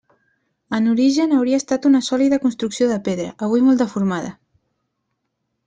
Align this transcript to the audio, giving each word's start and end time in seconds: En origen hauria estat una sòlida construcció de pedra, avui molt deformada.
En 0.77 0.87
origen 0.93 1.35
hauria 1.39 1.59
estat 1.63 1.85
una 1.91 2.01
sòlida 2.07 2.41
construcció 2.47 2.89
de 2.93 2.99
pedra, 3.09 3.29
avui 3.49 3.65
molt 3.69 3.85
deformada. 3.85 4.33